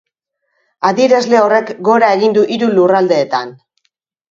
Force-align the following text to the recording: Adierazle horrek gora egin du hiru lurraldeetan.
Adierazle 0.89 1.41
horrek 1.41 1.69
gora 1.91 2.11
egin 2.17 2.35
du 2.39 2.47
hiru 2.57 2.73
lurraldeetan. 2.81 3.57